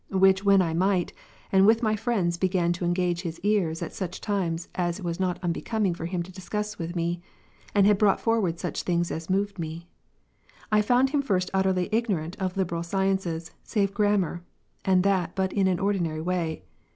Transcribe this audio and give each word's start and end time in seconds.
Which 0.09 0.43
when 0.43 0.63
I 0.63 0.73
might, 0.73 1.13
and 1.51 1.67
with 1.67 1.83
my 1.83 1.95
friends 1.95 2.35
began 2.35 2.73
to 2.73 2.83
engage 2.85 3.21
his 3.21 3.39
ears 3.41 3.83
at 3.83 3.93
such 3.93 4.19
times 4.19 4.67
as 4.73 4.97
it 4.97 5.05
was 5.05 5.19
not 5.19 5.37
unbecoming 5.43 5.93
for 5.93 6.07
him 6.07 6.23
to 6.23 6.31
discuss 6.31 6.79
with 6.79 6.95
me, 6.95 7.21
and 7.75 7.85
had 7.85 7.99
brought 7.99 8.19
forward 8.19 8.59
such 8.59 8.81
things 8.81 9.11
as 9.11 9.29
moved 9.29 9.59
me; 9.59 9.85
I 10.71 10.81
foundhim 10.81 11.23
first 11.23 11.51
utterly 11.53 11.87
ignorant 11.91 12.35
of 12.37 12.57
liberal 12.57 12.81
sciences, 12.81 13.51
save 13.61 13.93
gram 13.93 14.21
mar, 14.21 14.41
and 14.83 15.03
that 15.03 15.35
but 15.35 15.53
in 15.53 15.67
an 15.67 15.79
ordinary 15.79 16.21
way. 16.21 16.63